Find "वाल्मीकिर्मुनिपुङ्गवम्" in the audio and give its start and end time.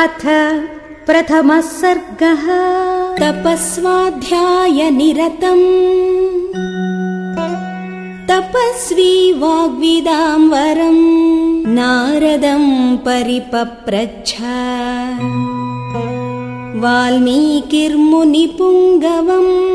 16.84-19.67